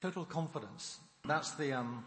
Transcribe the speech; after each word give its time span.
Total 0.00 0.24
confidence. 0.24 1.00
That's 1.24 1.54
the 1.54 1.72
um, 1.72 2.04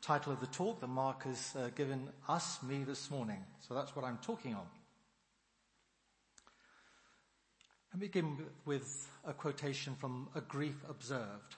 title 0.00 0.32
of 0.32 0.40
the 0.40 0.46
talk 0.46 0.80
that 0.80 0.86
Mark 0.86 1.24
has 1.24 1.54
uh, 1.54 1.68
given 1.76 2.08
us, 2.26 2.62
me 2.62 2.84
this 2.84 3.10
morning. 3.10 3.44
So 3.60 3.74
that's 3.74 3.94
what 3.94 4.06
I'm 4.06 4.16
talking 4.22 4.54
on. 4.54 4.64
Let 7.92 8.00
me 8.00 8.06
begin 8.06 8.38
with 8.64 9.10
a 9.26 9.34
quotation 9.34 9.94
from 9.94 10.30
A 10.34 10.40
Grief 10.40 10.76
Observed. 10.88 11.56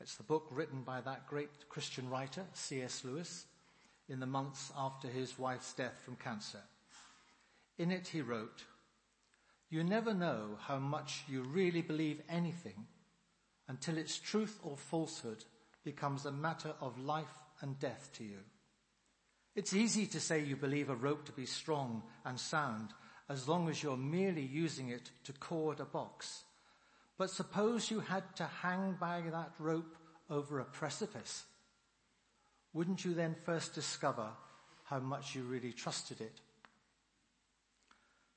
It's 0.00 0.16
the 0.16 0.22
book 0.22 0.46
written 0.50 0.80
by 0.80 1.02
that 1.02 1.26
great 1.26 1.68
Christian 1.68 2.08
writer, 2.08 2.46
C.S. 2.54 3.04
Lewis, 3.04 3.44
in 4.08 4.18
the 4.18 4.24
months 4.24 4.72
after 4.78 5.08
his 5.08 5.38
wife's 5.38 5.74
death 5.74 6.00
from 6.02 6.16
cancer. 6.16 6.62
In 7.76 7.90
it 7.90 8.08
he 8.08 8.22
wrote, 8.22 8.64
You 9.68 9.84
never 9.84 10.14
know 10.14 10.56
how 10.58 10.78
much 10.78 11.24
you 11.28 11.42
really 11.42 11.82
believe 11.82 12.22
anything 12.30 12.86
until 13.68 13.98
its 13.98 14.18
truth 14.18 14.58
or 14.62 14.76
falsehood 14.76 15.44
becomes 15.84 16.26
a 16.26 16.32
matter 16.32 16.74
of 16.80 16.98
life 16.98 17.38
and 17.60 17.78
death 17.78 18.10
to 18.14 18.24
you. 18.24 18.38
It's 19.54 19.74
easy 19.74 20.06
to 20.06 20.20
say 20.20 20.40
you 20.40 20.56
believe 20.56 20.88
a 20.88 20.96
rope 20.96 21.26
to 21.26 21.32
be 21.32 21.46
strong 21.46 22.02
and 22.24 22.38
sound 22.38 22.90
as 23.28 23.48
long 23.48 23.68
as 23.68 23.82
you're 23.82 23.96
merely 23.96 24.42
using 24.42 24.88
it 24.88 25.10
to 25.24 25.32
cord 25.32 25.80
a 25.80 25.84
box. 25.84 26.44
But 27.18 27.30
suppose 27.30 27.90
you 27.90 28.00
had 28.00 28.24
to 28.36 28.44
hang 28.44 28.96
by 28.98 29.22
that 29.30 29.52
rope 29.58 29.96
over 30.30 30.60
a 30.60 30.64
precipice. 30.64 31.44
Wouldn't 32.72 33.04
you 33.04 33.14
then 33.14 33.36
first 33.44 33.74
discover 33.74 34.28
how 34.84 34.98
much 35.00 35.34
you 35.34 35.42
really 35.42 35.72
trusted 35.72 36.20
it? 36.20 36.40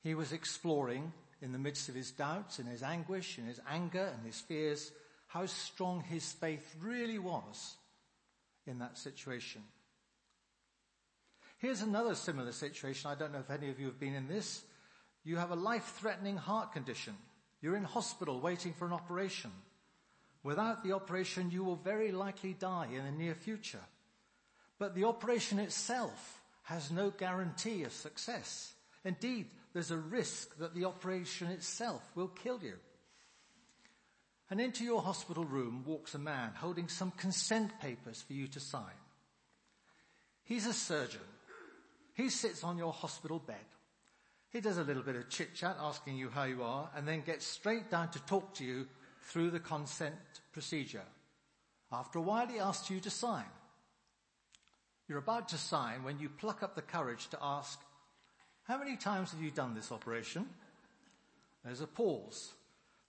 He 0.02 0.14
was 0.14 0.32
exploring 0.32 1.12
in 1.42 1.52
the 1.52 1.58
midst 1.58 1.88
of 1.88 1.94
his 1.94 2.10
doubts, 2.10 2.58
in 2.58 2.66
his 2.66 2.82
anguish, 2.82 3.38
in 3.38 3.46
his 3.46 3.60
anger 3.68 4.12
and 4.14 4.24
his 4.24 4.40
fears, 4.40 4.92
how 5.36 5.44
strong 5.44 6.02
his 6.02 6.32
faith 6.32 6.74
really 6.80 7.18
was 7.18 7.76
in 8.66 8.78
that 8.78 8.96
situation. 8.96 9.60
Here's 11.58 11.82
another 11.82 12.14
similar 12.14 12.52
situation. 12.52 13.10
I 13.10 13.16
don't 13.16 13.34
know 13.34 13.40
if 13.40 13.50
any 13.50 13.68
of 13.68 13.78
you 13.78 13.86
have 13.86 14.00
been 14.00 14.14
in 14.14 14.28
this. 14.28 14.62
You 15.24 15.36
have 15.36 15.50
a 15.50 15.56
life-threatening 15.56 16.38
heart 16.38 16.72
condition. 16.72 17.14
You're 17.60 17.76
in 17.76 17.84
hospital 17.84 18.40
waiting 18.40 18.72
for 18.72 18.86
an 18.86 18.94
operation. 18.94 19.50
Without 20.42 20.82
the 20.82 20.92
operation, 20.92 21.50
you 21.50 21.64
will 21.64 21.76
very 21.76 22.12
likely 22.12 22.54
die 22.54 22.88
in 22.94 23.04
the 23.04 23.10
near 23.10 23.34
future. 23.34 23.84
But 24.78 24.94
the 24.94 25.04
operation 25.04 25.58
itself 25.58 26.40
has 26.62 26.90
no 26.90 27.10
guarantee 27.10 27.82
of 27.82 27.92
success. 27.92 28.72
Indeed, 29.04 29.50
there's 29.74 29.90
a 29.90 29.98
risk 29.98 30.56
that 30.58 30.74
the 30.74 30.86
operation 30.86 31.48
itself 31.48 32.02
will 32.14 32.28
kill 32.28 32.58
you. 32.62 32.76
And 34.50 34.60
into 34.60 34.84
your 34.84 35.02
hospital 35.02 35.44
room 35.44 35.82
walks 35.84 36.14
a 36.14 36.18
man 36.18 36.52
holding 36.54 36.88
some 36.88 37.10
consent 37.12 37.72
papers 37.80 38.22
for 38.22 38.32
you 38.32 38.46
to 38.48 38.60
sign. 38.60 38.84
He's 40.44 40.66
a 40.66 40.72
surgeon. 40.72 41.20
He 42.14 42.28
sits 42.28 42.62
on 42.62 42.78
your 42.78 42.92
hospital 42.92 43.40
bed. 43.40 43.56
He 44.50 44.60
does 44.60 44.78
a 44.78 44.84
little 44.84 45.02
bit 45.02 45.16
of 45.16 45.28
chit 45.28 45.54
chat 45.54 45.76
asking 45.80 46.16
you 46.16 46.30
how 46.30 46.44
you 46.44 46.62
are 46.62 46.88
and 46.96 47.06
then 47.06 47.20
gets 47.22 47.44
straight 47.44 47.90
down 47.90 48.10
to 48.10 48.20
talk 48.20 48.54
to 48.54 48.64
you 48.64 48.86
through 49.22 49.50
the 49.50 49.60
consent 49.60 50.14
procedure. 50.52 51.02
After 51.92 52.18
a 52.18 52.22
while 52.22 52.46
he 52.46 52.58
asks 52.58 52.88
you 52.88 53.00
to 53.00 53.10
sign. 53.10 53.44
You're 55.08 55.18
about 55.18 55.48
to 55.50 55.58
sign 55.58 56.04
when 56.04 56.18
you 56.18 56.28
pluck 56.28 56.62
up 56.62 56.74
the 56.74 56.82
courage 56.82 57.28
to 57.28 57.38
ask, 57.40 57.80
how 58.64 58.78
many 58.78 58.96
times 58.96 59.32
have 59.32 59.42
you 59.42 59.50
done 59.50 59.74
this 59.74 59.92
operation? 59.92 60.46
There's 61.64 61.80
a 61.80 61.86
pause. 61.86 62.52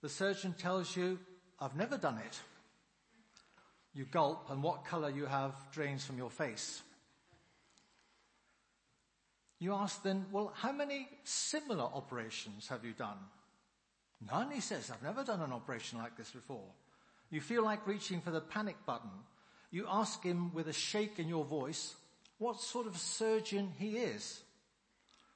The 0.02 0.08
surgeon 0.08 0.54
tells 0.54 0.96
you, 0.96 1.18
I've 1.60 1.76
never 1.76 1.98
done 1.98 2.18
it. 2.18 2.40
You 3.94 4.04
gulp 4.04 4.50
and 4.50 4.62
what 4.62 4.84
color 4.84 5.10
you 5.10 5.26
have 5.26 5.54
drains 5.72 6.04
from 6.04 6.18
your 6.18 6.30
face. 6.30 6.82
You 9.58 9.74
ask 9.74 10.02
then, 10.02 10.26
well, 10.30 10.52
how 10.54 10.70
many 10.70 11.08
similar 11.24 11.82
operations 11.82 12.68
have 12.68 12.84
you 12.84 12.92
done? 12.92 13.18
None, 14.30 14.52
he 14.52 14.60
says. 14.60 14.90
I've 14.90 15.02
never 15.02 15.24
done 15.24 15.40
an 15.40 15.52
operation 15.52 15.98
like 15.98 16.16
this 16.16 16.30
before. 16.30 16.70
You 17.30 17.40
feel 17.40 17.64
like 17.64 17.86
reaching 17.86 18.20
for 18.20 18.30
the 18.30 18.40
panic 18.40 18.76
button. 18.86 19.10
You 19.70 19.86
ask 19.88 20.22
him 20.22 20.54
with 20.54 20.68
a 20.68 20.72
shake 20.72 21.18
in 21.18 21.28
your 21.28 21.44
voice 21.44 21.94
what 22.38 22.60
sort 22.60 22.86
of 22.86 22.96
surgeon 22.96 23.72
he 23.78 23.96
is. 23.96 24.40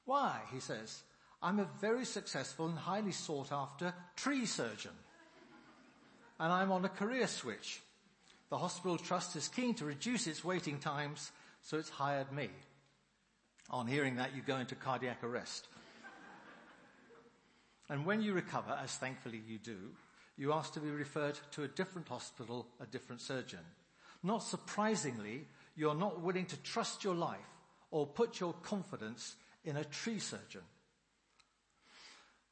Why, 0.05 0.39
he 0.53 0.59
says, 0.59 1.03
I'm 1.43 1.59
a 1.59 1.67
very 1.81 2.05
successful 2.05 2.67
and 2.67 2.77
highly 2.77 3.11
sought 3.11 3.51
after 3.51 3.93
tree 4.15 4.45
surgeon. 4.45 4.93
And 6.39 6.51
I'm 6.53 6.71
on 6.71 6.85
a 6.85 6.89
career 6.89 7.27
switch. 7.27 7.81
The 8.49 8.57
hospital 8.57 8.97
trust 8.97 9.35
is 9.35 9.49
keen 9.49 9.75
to 9.75 9.85
reduce 9.85 10.25
its 10.25 10.45
waiting 10.45 10.79
times, 10.79 11.31
so 11.61 11.77
it's 11.77 11.89
hired 11.89 12.31
me. 12.31 12.47
On 13.69 13.87
hearing 13.87 14.15
that, 14.15 14.33
you 14.33 14.41
go 14.41 14.57
into 14.57 14.75
cardiac 14.75 15.21
arrest. 15.21 15.67
And 17.89 18.05
when 18.05 18.21
you 18.21 18.33
recover, 18.33 18.77
as 18.81 18.95
thankfully 18.95 19.41
you 19.45 19.57
do, 19.57 19.77
you 20.37 20.53
ask 20.53 20.73
to 20.73 20.79
be 20.79 20.89
referred 20.89 21.37
to 21.51 21.63
a 21.63 21.67
different 21.67 22.07
hospital, 22.07 22.67
a 22.79 22.85
different 22.85 23.21
surgeon. 23.21 23.59
Not 24.23 24.43
surprisingly, 24.43 25.45
you're 25.75 25.93
not 25.93 26.21
willing 26.21 26.45
to 26.45 26.57
trust 26.63 27.03
your 27.03 27.15
life 27.15 27.39
or 27.91 28.07
put 28.07 28.39
your 28.39 28.53
confidence 28.53 29.35
in 29.65 29.75
a 29.75 29.83
tree 29.83 30.19
surgeon. 30.19 30.61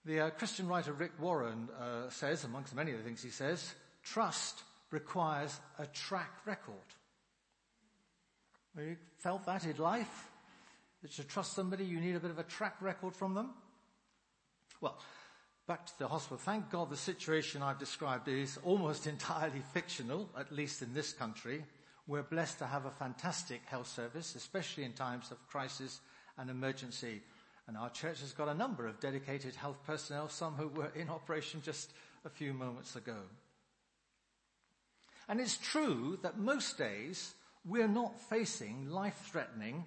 The 0.05 0.19
uh, 0.19 0.29
Christian 0.31 0.67
writer 0.67 0.93
Rick 0.93 1.11
Warren 1.19 1.69
uh, 1.79 2.09
says, 2.09 2.43
amongst 2.43 2.75
many 2.75 2.91
of 2.91 2.97
the 2.97 3.03
things 3.03 3.21
he 3.21 3.29
says, 3.29 3.73
trust 4.03 4.63
requires 4.89 5.59
a 5.77 5.85
track 5.85 6.31
record. 6.45 6.75
Have 8.75 8.85
you 8.85 8.97
felt 9.19 9.45
that 9.45 9.65
in 9.65 9.77
life? 9.77 10.29
That 11.01 11.11
to 11.13 11.23
trust 11.23 11.53
somebody, 11.53 11.85
you 11.85 11.99
need 11.99 12.15
a 12.15 12.19
bit 12.19 12.31
of 12.31 12.39
a 12.39 12.43
track 12.43 12.75
record 12.81 13.15
from 13.15 13.35
them? 13.35 13.51
Well, 14.81 14.97
back 15.67 15.85
to 15.85 15.99
the 15.99 16.07
hospital. 16.07 16.37
Thank 16.37 16.71
God 16.71 16.89
the 16.89 16.97
situation 16.97 17.61
I've 17.61 17.79
described 17.79 18.27
is 18.27 18.57
almost 18.63 19.05
entirely 19.07 19.61
fictional, 19.73 20.29
at 20.37 20.51
least 20.51 20.81
in 20.81 20.93
this 20.93 21.13
country. 21.13 21.63
We're 22.07 22.23
blessed 22.23 22.59
to 22.59 22.65
have 22.65 22.85
a 22.85 22.91
fantastic 22.91 23.61
health 23.67 23.87
service, 23.87 24.35
especially 24.35 24.83
in 24.83 24.93
times 24.93 25.29
of 25.29 25.47
crisis 25.47 25.99
and 26.37 26.49
emergency. 26.49 27.21
And 27.71 27.77
our 27.77 27.89
church 27.89 28.19
has 28.19 28.33
got 28.33 28.49
a 28.49 28.53
number 28.53 28.85
of 28.85 28.99
dedicated 28.99 29.55
health 29.55 29.77
personnel, 29.87 30.27
some 30.27 30.55
who 30.55 30.67
were 30.67 30.91
in 30.93 31.09
operation 31.09 31.61
just 31.63 31.93
a 32.25 32.29
few 32.29 32.51
moments 32.51 32.97
ago. 32.97 33.15
And 35.29 35.39
it's 35.39 35.55
true 35.55 36.19
that 36.21 36.37
most 36.37 36.77
days 36.77 37.33
we're 37.63 37.87
not 37.87 38.19
facing 38.19 38.89
life-threatening, 38.89 39.85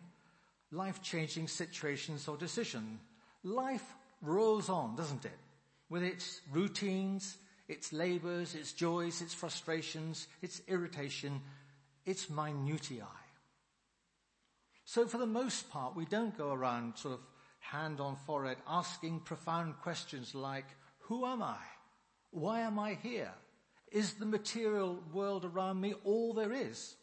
life-changing 0.71 1.47
situations 1.47 2.27
or 2.27 2.39
decisions. 2.39 3.01
Life 3.43 3.85
rolls 4.23 4.71
on, 4.71 4.97
doesn't 4.97 5.27
it? 5.27 5.39
With 5.91 6.05
its 6.05 6.41
routines, 6.51 7.37
its 7.69 7.93
labors, 7.93 8.55
its 8.55 8.73
joys, 8.73 9.21
its 9.21 9.35
frustrations, 9.35 10.27
its 10.41 10.63
irritation, 10.69 11.39
its 12.07 12.31
minutiae. 12.31 13.05
So 14.87 15.07
for 15.07 15.19
the 15.19 15.27
most 15.27 15.69
part, 15.69 15.95
we 15.95 16.07
don't 16.07 16.39
go 16.39 16.51
around 16.51 16.97
sort 16.97 17.13
of 17.13 17.21
hand 17.71 18.01
on 18.01 18.17
forehead, 18.27 18.59
asking 18.69 19.21
profound 19.21 19.75
questions 19.81 20.35
like, 20.35 20.67
who 20.99 21.27
am 21.27 21.43
I? 21.43 21.57
Why 22.31 22.61
am 22.61 22.79
I 22.79 22.95
here? 23.03 23.33
Is 23.91 24.15
the 24.15 24.27
material 24.27 25.03
world 25.13 25.45
around 25.45 25.81
me 25.81 25.95
all 26.05 26.35
there 26.35 26.53
is? 26.53 26.97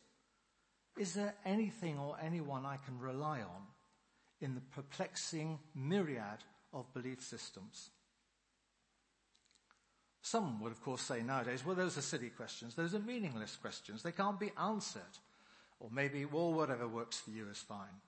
Is 0.97 1.13
there 1.13 1.35
anything 1.45 1.97
or 1.97 2.17
anyone 2.21 2.65
I 2.65 2.77
can 2.77 2.99
rely 2.99 3.39
on 3.39 3.67
in 4.39 4.55
the 4.55 4.61
perplexing 4.61 5.59
myriad 5.73 6.43
of 6.73 6.93
belief 6.93 7.23
systems? 7.23 7.89
Some 10.21 10.61
would 10.61 10.71
of 10.71 10.81
course 10.81 11.01
say 11.01 11.23
nowadays, 11.23 11.65
well 11.65 11.75
those 11.75 11.97
are 11.97 12.01
silly 12.01 12.29
questions, 12.29 12.75
those 12.75 12.93
are 12.93 12.99
meaningless 12.99 13.55
questions, 13.55 14.03
they 14.03 14.11
can't 14.11 14.39
be 14.39 14.51
answered. 14.59 15.01
Or 15.79 15.89
maybe, 15.91 16.25
well 16.25 16.53
whatever 16.53 16.87
works 16.87 17.19
for 17.19 17.31
you 17.31 17.47
is 17.49 17.57
fine. 17.57 18.01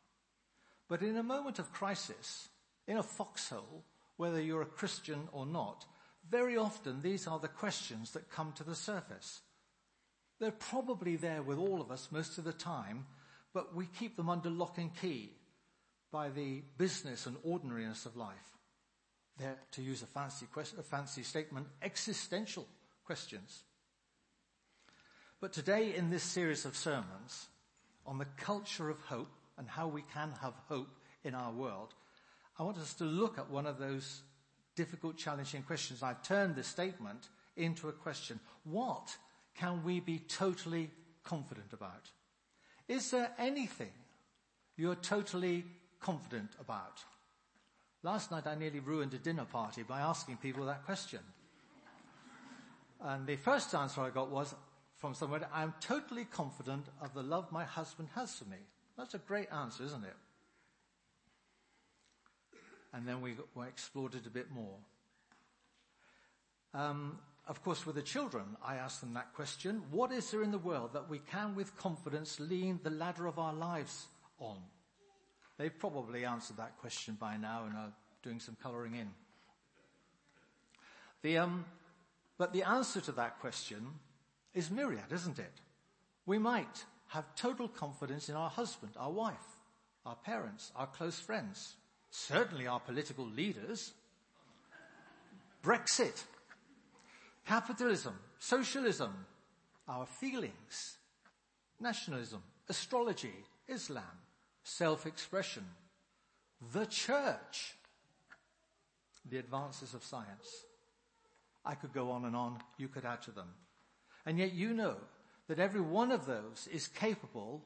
But 0.89 1.01
in 1.01 1.18
a 1.18 1.24
moment 1.24 1.59
of 1.59 1.71
crisis, 1.71 2.50
in 2.88 2.97
a 2.97 3.03
foxhole, 3.03 3.83
whether 4.18 4.41
you're 4.41 4.62
a 4.62 4.65
Christian 4.65 5.27
or 5.31 5.45
not, 5.45 5.85
very 6.30 6.57
often 6.57 7.01
these 7.01 7.27
are 7.27 7.39
the 7.39 7.47
questions 7.47 8.12
that 8.12 8.30
come 8.30 8.53
to 8.53 8.63
the 8.63 8.75
surface. 8.75 9.41
They're 10.39 10.51
probably 10.51 11.15
there 11.15 11.41
with 11.41 11.57
all 11.57 11.81
of 11.81 11.91
us 11.91 12.09
most 12.12 12.38
of 12.38 12.44
the 12.44 12.53
time, 12.53 13.06
but 13.53 13.75
we 13.75 13.85
keep 13.85 14.15
them 14.15 14.30
under 14.30 14.50
lock 14.50 14.77
and 14.77 14.95
key 14.95 15.31
by 16.12 16.30
the 16.30 16.62
business 16.77 17.25
and 17.25 17.38
ordinariness 17.44 18.06
of 18.06 18.15
life. 18.15 18.35
They're, 19.38 19.57
to 19.71 19.81
use 19.81 20.03
a 20.03 20.06
fancy, 20.06 20.45
a 20.56 20.83
fancy 20.83 21.24
statement, 21.24 21.68
existential 21.81 22.68
questions. 23.03 23.63
But 25.41 25.53
today 25.53 25.95
in 25.95 26.09
this 26.09 26.24
series 26.24 26.65
of 26.65 26.77
sermons 26.77 27.47
on 28.06 28.18
the 28.18 28.27
culture 28.38 28.89
of 28.89 29.00
hope, 29.01 29.31
and 29.57 29.67
how 29.67 29.88
we 29.88 30.03
can 30.13 30.33
have 30.41 30.53
hope 30.67 30.89
in 31.23 31.35
our 31.35 31.51
world, 31.51 31.94
I 32.59 32.63
want 32.63 32.77
us 32.77 32.94
to 32.95 33.03
look 33.03 33.38
at 33.38 33.50
one 33.50 33.65
of 33.65 33.77
those 33.77 34.21
difficult, 34.75 35.17
challenging 35.17 35.63
questions. 35.63 36.03
I've 36.03 36.23
turned 36.23 36.55
this 36.55 36.67
statement 36.67 37.29
into 37.55 37.89
a 37.89 37.94
question. 37.94 38.39
What 38.63 39.15
can 39.55 39.83
we 39.83 40.00
be 40.00 40.19
totally 40.19 40.89
confident 41.23 41.73
about? 41.73 42.09
Is 42.88 43.11
there 43.11 43.31
anything 43.38 43.91
you're 44.77 44.95
totally 44.95 45.65
confident 45.99 46.51
about? 46.59 47.03
Last 48.01 48.31
night 48.31 48.47
I 48.47 48.56
nearly 48.56 48.79
ruined 48.79 49.13
a 49.13 49.17
dinner 49.17 49.45
party 49.45 49.83
by 49.83 50.01
asking 50.01 50.38
people 50.38 50.65
that 50.65 50.85
question. 50.85 51.19
And 53.01 53.27
the 53.27 53.35
first 53.35 53.73
answer 53.75 54.01
I 54.01 54.09
got 54.09 54.29
was 54.29 54.53
from 54.97 55.13
somebody, 55.13 55.45
I'm 55.53 55.73
totally 55.81 56.25
confident 56.25 56.85
of 57.01 57.13
the 57.13 57.23
love 57.23 57.51
my 57.51 57.65
husband 57.65 58.09
has 58.15 58.33
for 58.35 58.45
me. 58.45 58.57
That's 58.98 59.13
a 59.13 59.19
great 59.19 59.51
answer, 59.51 59.84
isn't 59.84 60.04
it? 60.04 60.16
And 62.94 63.07
then 63.07 63.22
we, 63.22 63.36
we 63.56 63.68
explored 63.68 64.13
it 64.16 64.28
a 64.28 64.30
bit 64.30 64.51
more. 64.51 64.78
Um, 66.74 67.19
of 67.48 67.63
course, 67.63 67.86
with 67.86 67.95
the 67.95 68.01
children, 68.01 68.44
I 68.63 68.75
asked 68.75 69.01
them 69.01 69.13
that 69.16 69.34
question. 69.34 69.81
What 69.92 70.12
is 70.12 70.30
there 70.31 70.44
in 70.44 70.51
the 70.51 70.57
world 70.57 70.94
that 70.94 71.10
we 71.10 71.19
can 71.19 71.56
with 71.56 71.75
confidence 71.75 72.40
lean 72.40 72.80
the 72.84 72.90
ladder 72.90 73.25
of 73.25 73.40
our 73.40 73.54
lives 73.54 74.06
on? 74.40 74.57
They've 75.57 75.78
probably 75.78 76.25
answered 76.25 76.57
that 76.57 76.78
question 76.80 77.18
by 77.19 77.38
now 77.38 77.66
and 77.66 77.75
are 77.75 77.92
doing 78.22 78.40
some 78.40 78.56
colouring 78.62 78.95
in. 78.95 79.10
The, 81.22 81.38
um, 81.40 81.66
but 82.38 82.54
the 82.54 82.63
answer 82.63 83.01
to 83.01 83.12
that 83.13 83.40
question 83.40 83.88
is 84.54 84.72
myriad, 84.72 85.12
isn't 85.12 85.40
it? 85.40 85.54
We 86.25 86.38
might 86.38 86.86
have 87.13 87.36
total 87.36 87.68
confidence 87.68 88.27
in 88.27 88.36
our 88.36 88.50
husband, 88.50 88.92
our 88.98 89.12
wife, 89.12 89.60
our 90.04 90.15
parents, 90.15 90.71
our 90.75 90.88
close 90.88 91.19
friends, 91.19 91.75
certainly 92.10 92.65
our 92.65 92.80
political 92.80 93.24
leaders, 93.24 93.94
Brexit, 95.63 96.24
capitalism, 97.45 98.15
socialism, 98.39 99.13
our 99.88 100.07
feelings, 100.07 100.98
nationalism, 101.80 102.42
astrology, 102.68 103.45
Islam, 103.68 104.18
self-expression, 104.63 105.63
the 106.74 106.88
church, 106.88 107.75
the 109.30 109.38
advances 109.38 109.94
of 109.94 110.04
science. 110.04 110.66
I 111.63 111.75
could 111.75 111.94
go 111.94 112.09
on 112.09 112.25
and 112.25 112.36
on. 112.36 112.57
You 112.80 112.88
could 112.88 113.06
add 113.06 113.21
to 113.24 113.31
them. 113.31 113.50
And 114.25 114.39
yet 114.39 114.54
you 114.54 114.74
know 114.74 114.95
that 115.48 115.60
every 115.60 115.81
one 115.81 116.12
of 116.12 116.25
those 116.25 116.68
is 116.72 116.88
capable 116.88 117.63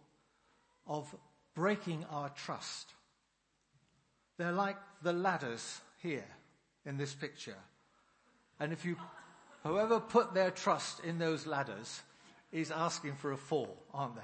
of 0.85 1.13
breaking 1.53 2.05
our 2.09 2.29
trust. 2.29 2.93
They're 4.37 4.51
like 4.51 4.77
the 5.01 5.13
ladders 5.13 5.81
here 6.01 6.25
in 6.85 6.97
this 6.97 7.13
picture. 7.13 7.57
And 8.59 8.73
if 8.73 8.85
you, 8.85 8.95
whoever 9.63 9.99
put 9.99 10.33
their 10.33 10.51
trust 10.51 11.03
in 11.03 11.19
those 11.19 11.45
ladders 11.45 12.01
is 12.51 12.71
asking 12.71 13.15
for 13.15 13.31
a 13.31 13.37
fall, 13.37 13.83
aren't 13.93 14.15
they? 14.15 14.21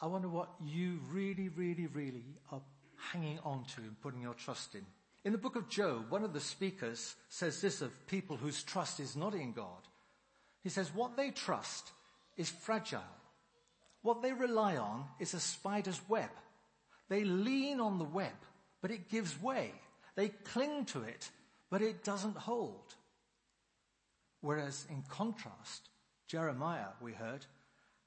I 0.00 0.06
wonder 0.06 0.28
what 0.28 0.48
you 0.60 0.98
really, 1.12 1.48
really, 1.48 1.86
really 1.86 2.24
are 2.50 2.60
hanging 3.12 3.38
on 3.44 3.64
to 3.76 3.80
and 3.82 4.00
putting 4.00 4.20
your 4.20 4.34
trust 4.34 4.74
in. 4.74 4.84
In 5.24 5.32
the 5.32 5.38
book 5.38 5.54
of 5.54 5.68
Job, 5.68 6.10
one 6.10 6.24
of 6.24 6.32
the 6.32 6.40
speakers 6.40 7.14
says 7.28 7.60
this 7.60 7.80
of 7.80 8.06
people 8.08 8.36
whose 8.36 8.62
trust 8.62 8.98
is 8.98 9.14
not 9.14 9.34
in 9.34 9.52
God. 9.52 9.88
He 10.62 10.68
says 10.68 10.90
what 10.94 11.16
they 11.16 11.30
trust 11.30 11.92
is 12.36 12.50
fragile. 12.50 13.00
What 14.02 14.20
they 14.20 14.32
rely 14.32 14.76
on 14.76 15.04
is 15.20 15.32
a 15.34 15.40
spider's 15.40 16.00
web. 16.08 16.30
They 17.08 17.24
lean 17.24 17.78
on 17.78 17.98
the 17.98 18.04
web, 18.04 18.32
but 18.80 18.90
it 18.90 19.08
gives 19.08 19.40
way. 19.40 19.72
They 20.16 20.28
cling 20.28 20.86
to 20.86 21.02
it, 21.02 21.30
but 21.70 21.82
it 21.82 22.02
doesn't 22.02 22.36
hold. 22.36 22.94
Whereas 24.40 24.86
in 24.90 25.04
contrast, 25.08 25.88
Jeremiah, 26.26 26.88
we 27.00 27.12
heard, 27.12 27.46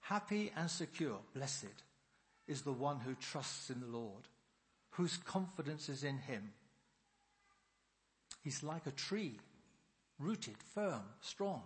happy 0.02 0.52
and 0.56 0.70
secure, 0.70 1.20
blessed, 1.34 1.84
is 2.48 2.62
the 2.62 2.74
one 2.74 3.00
who 3.00 3.16
trusts 3.16 3.70
in 3.70 3.80
the 3.80 3.88
Lord, 3.88 4.28
whose 4.92 5.18
confidence 5.18 5.88
is 5.88 6.04
in 6.04 6.18
him. 6.18 6.52
He's 8.46 8.62
like 8.62 8.86
a 8.86 8.92
tree, 8.92 9.40
rooted, 10.20 10.56
firm, 10.76 11.02
strong. 11.20 11.64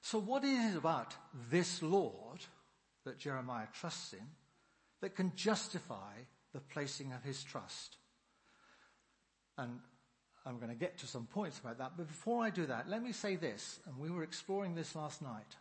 So 0.00 0.20
what 0.20 0.44
is 0.44 0.74
it 0.74 0.78
about 0.78 1.12
this 1.50 1.82
Lord 1.82 2.38
that 3.04 3.18
Jeremiah 3.18 3.66
trusts 3.74 4.12
in 4.12 4.24
that 5.00 5.16
can 5.16 5.32
justify 5.34 6.12
the 6.54 6.60
placing 6.60 7.12
of 7.12 7.24
his 7.24 7.42
trust? 7.42 7.96
And 9.58 9.80
I'm 10.46 10.58
going 10.58 10.70
to 10.70 10.76
get 10.76 10.98
to 10.98 11.06
some 11.08 11.26
points 11.26 11.58
about 11.58 11.78
that, 11.78 11.94
but 11.96 12.06
before 12.06 12.44
I 12.44 12.50
do 12.50 12.64
that, 12.66 12.88
let 12.88 13.02
me 13.02 13.10
say 13.10 13.34
this, 13.34 13.80
and 13.86 13.98
we 13.98 14.08
were 14.08 14.22
exploring 14.22 14.76
this 14.76 14.94
last 14.94 15.20
night. 15.20 15.56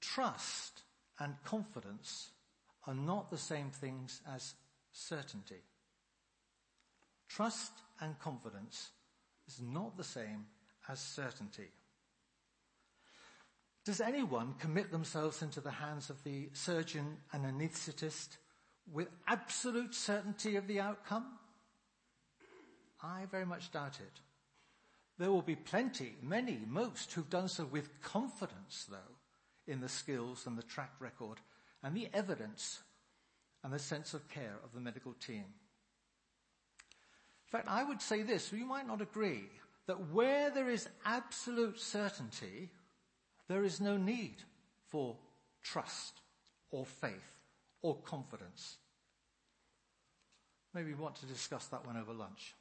Trust 0.00 0.82
and 1.20 1.36
confidence 1.44 2.30
are 2.88 2.94
not 2.94 3.30
the 3.30 3.38
same 3.38 3.70
things 3.70 4.20
as 4.28 4.54
certainty. 4.90 5.62
Trust 7.34 7.72
and 8.00 8.18
confidence 8.18 8.90
is 9.48 9.58
not 9.62 9.96
the 9.96 10.04
same 10.04 10.44
as 10.88 11.00
certainty. 11.00 11.70
Does 13.86 14.02
anyone 14.02 14.54
commit 14.58 14.90
themselves 14.92 15.40
into 15.40 15.62
the 15.62 15.70
hands 15.70 16.10
of 16.10 16.22
the 16.24 16.50
surgeon 16.52 17.16
and 17.32 17.46
anaesthetist 17.46 18.36
with 18.92 19.08
absolute 19.26 19.94
certainty 19.94 20.56
of 20.56 20.66
the 20.66 20.80
outcome? 20.80 21.24
I 23.02 23.24
very 23.30 23.46
much 23.46 23.72
doubt 23.72 23.98
it. 23.98 24.20
There 25.18 25.30
will 25.30 25.42
be 25.42 25.56
plenty, 25.56 26.16
many, 26.22 26.60
most 26.68 27.12
who've 27.12 27.30
done 27.30 27.48
so 27.48 27.64
with 27.64 28.02
confidence 28.02 28.86
though 28.90 29.16
in 29.66 29.80
the 29.80 29.88
skills 29.88 30.46
and 30.46 30.58
the 30.58 30.62
track 30.62 30.92
record 31.00 31.38
and 31.82 31.96
the 31.96 32.08
evidence 32.12 32.80
and 33.64 33.72
the 33.72 33.78
sense 33.78 34.12
of 34.12 34.28
care 34.28 34.58
of 34.62 34.74
the 34.74 34.80
medical 34.80 35.14
team. 35.14 35.44
Fact, 37.52 37.68
I 37.68 37.84
would 37.84 38.00
say 38.00 38.22
this, 38.22 38.50
you 38.50 38.64
might 38.64 38.86
not 38.86 39.02
agree, 39.02 39.42
that 39.86 40.10
where 40.10 40.48
there 40.48 40.70
is 40.70 40.88
absolute 41.04 41.78
certainty, 41.78 42.70
there 43.46 43.62
is 43.62 43.78
no 43.78 43.98
need 43.98 44.36
for 44.88 45.18
trust 45.62 46.14
or 46.70 46.86
faith 46.86 47.36
or 47.82 47.96
confidence. 47.96 48.78
Maybe 50.72 50.94
we 50.94 51.02
want 51.02 51.16
to 51.16 51.26
discuss 51.26 51.66
that 51.66 51.86
one 51.86 51.98
over 51.98 52.14
lunch. 52.14 52.54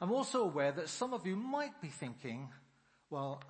I'm 0.00 0.12
also 0.12 0.44
aware 0.44 0.70
that 0.70 0.88
some 0.88 1.12
of 1.12 1.26
you 1.26 1.34
might 1.34 1.80
be 1.82 1.88
thinking, 1.88 2.48
well, 3.10 3.42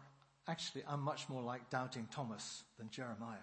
actually, 0.46 0.82
I'm 0.88 1.02
much 1.02 1.28
more 1.28 1.42
like 1.42 1.68
doubting 1.68 2.08
Thomas 2.10 2.64
than 2.78 2.88
Jeremiah. 2.88 3.36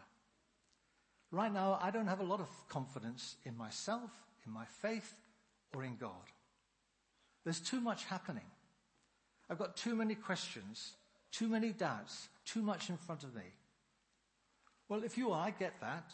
Right 1.29 1.53
now, 1.53 1.77
I 1.79 1.91
don't 1.91 2.07
have 2.07 2.21
a 2.21 2.25
lot 2.25 2.39
of 2.39 2.49
confidence 2.67 3.35
in 3.45 3.55
myself, 3.55 4.09
in 4.43 4.51
my 4.51 4.65
faith, 4.81 5.13
or 5.75 5.83
in 5.83 5.97
God. 5.97 6.11
There's 7.43 7.59
too 7.59 7.79
much 7.79 8.05
happening. 8.05 8.45
I've 9.49 9.59
got 9.59 9.77
too 9.77 9.95
many 9.95 10.15
questions, 10.15 10.93
too 11.31 11.47
many 11.47 11.71
doubts, 11.71 12.29
too 12.45 12.61
much 12.61 12.89
in 12.89 12.97
front 12.97 13.23
of 13.23 13.35
me. 13.35 13.43
Well, 14.89 15.03
if 15.03 15.17
you 15.17 15.31
are, 15.31 15.47
I 15.47 15.51
get 15.51 15.73
that, 15.81 16.11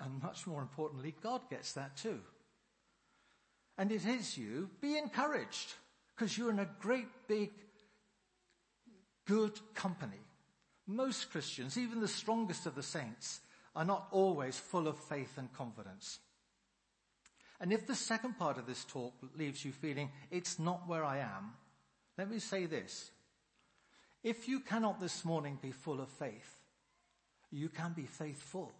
and 0.00 0.22
much 0.22 0.46
more 0.46 0.62
importantly, 0.62 1.14
God 1.22 1.42
gets 1.50 1.72
that 1.74 1.96
too. 1.96 2.20
And 3.78 3.90
it 3.90 4.06
is 4.06 4.36
you, 4.36 4.70
be 4.80 4.96
encouraged, 4.96 5.74
because 6.14 6.36
you're 6.36 6.50
in 6.50 6.58
a 6.58 6.68
great 6.80 7.08
big, 7.28 7.50
good 9.26 9.58
company. 9.74 10.20
Most 10.86 11.30
Christians, 11.30 11.78
even 11.78 12.00
the 12.00 12.08
strongest 12.08 12.66
of 12.66 12.74
the 12.74 12.82
saints, 12.82 13.40
are 13.74 13.84
not 13.84 14.08
always 14.10 14.58
full 14.58 14.88
of 14.88 14.98
faith 14.98 15.38
and 15.38 15.52
confidence. 15.52 16.18
And 17.62 17.72
if 17.72 17.86
the 17.86 17.94
second 17.94 18.38
part 18.40 18.58
of 18.58 18.66
this 18.66 18.84
talk 18.84 19.14
leaves 19.38 19.64
you 19.64 19.70
feeling 19.70 20.10
it's 20.32 20.58
not 20.58 20.88
where 20.88 21.04
I 21.04 21.18
am, 21.18 21.52
let 22.18 22.28
me 22.28 22.40
say 22.40 22.66
this. 22.66 23.12
If 24.24 24.48
you 24.48 24.58
cannot 24.58 25.00
this 25.00 25.24
morning 25.24 25.60
be 25.62 25.70
full 25.70 26.00
of 26.00 26.08
faith, 26.08 26.56
you 27.52 27.68
can 27.68 27.92
be 27.92 28.06
faithful. 28.06 28.72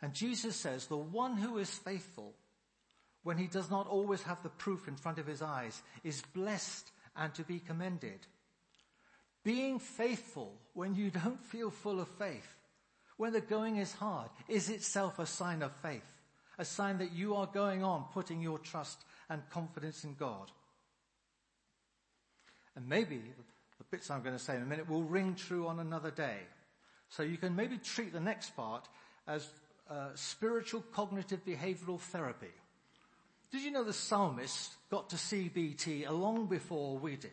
And 0.00 0.14
Jesus 0.14 0.54
says 0.54 0.86
the 0.86 0.96
one 0.96 1.36
who 1.36 1.58
is 1.58 1.70
faithful 1.70 2.34
when 3.24 3.36
he 3.36 3.48
does 3.48 3.68
not 3.68 3.88
always 3.88 4.22
have 4.22 4.40
the 4.44 4.48
proof 4.48 4.86
in 4.86 4.94
front 4.94 5.18
of 5.18 5.26
his 5.26 5.42
eyes 5.42 5.82
is 6.04 6.22
blessed 6.34 6.88
and 7.16 7.34
to 7.34 7.42
be 7.42 7.58
commended. 7.58 8.20
Being 9.42 9.80
faithful 9.80 10.54
when 10.74 10.94
you 10.94 11.10
don't 11.24 11.44
feel 11.44 11.70
full 11.70 11.98
of 11.98 12.06
faith, 12.06 12.54
when 13.16 13.32
the 13.32 13.40
going 13.40 13.78
is 13.78 13.92
hard, 13.92 14.30
is 14.46 14.70
itself 14.70 15.18
a 15.18 15.26
sign 15.26 15.62
of 15.62 15.72
faith, 15.82 16.17
a 16.58 16.64
sign 16.64 16.98
that 16.98 17.12
you 17.12 17.34
are 17.36 17.46
going 17.46 17.82
on 17.82 18.04
putting 18.12 18.42
your 18.42 18.58
trust 18.58 19.04
and 19.30 19.48
confidence 19.50 20.04
in 20.04 20.14
God. 20.14 20.50
And 22.76 22.88
maybe 22.88 23.22
the 23.78 23.84
bits 23.90 24.10
I'm 24.10 24.22
going 24.22 24.36
to 24.36 24.42
say 24.42 24.56
in 24.56 24.62
a 24.62 24.66
minute 24.66 24.88
will 24.88 25.02
ring 25.02 25.34
true 25.34 25.68
on 25.68 25.80
another 25.80 26.10
day. 26.10 26.38
So 27.10 27.22
you 27.22 27.36
can 27.36 27.56
maybe 27.56 27.78
treat 27.78 28.12
the 28.12 28.20
next 28.20 28.54
part 28.56 28.88
as 29.26 29.48
uh, 29.88 30.08
spiritual 30.14 30.84
cognitive 30.92 31.44
behavioral 31.44 32.00
therapy. 32.00 32.52
Did 33.50 33.62
you 33.62 33.70
know 33.70 33.84
the 33.84 33.92
psalmist 33.92 34.74
got 34.90 35.10
to 35.10 35.16
CBT 35.16 36.10
long 36.10 36.46
before 36.46 36.98
we 36.98 37.16
did? 37.16 37.30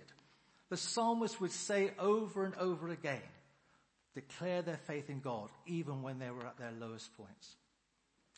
The 0.69 0.77
psalmist 0.77 1.41
would 1.41 1.51
say 1.51 1.91
over 1.99 2.45
and 2.45 2.55
over 2.55 2.89
again, 2.89 3.21
declare 4.13 4.61
their 4.61 4.77
faith 4.77 5.09
in 5.09 5.19
God 5.19 5.49
even 5.65 6.01
when 6.01 6.19
they 6.19 6.31
were 6.31 6.45
at 6.45 6.57
their 6.57 6.71
lowest 6.79 7.15
points. 7.17 7.55